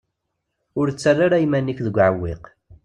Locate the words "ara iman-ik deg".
1.25-1.95